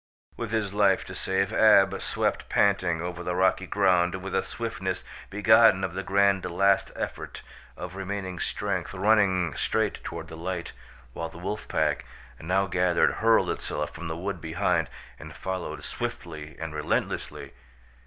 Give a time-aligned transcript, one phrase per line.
[0.35, 5.03] With his life to save, Ab swept panting over the rocky ground with a swiftness
[5.29, 7.43] begotten of the grand last effort
[7.77, 10.71] of remaining strength, running straight toward the light,
[11.13, 12.05] while the wolf pack,
[12.41, 17.53] now gathered, hurled itself from the wood behind and followed swiftly and relentlessly.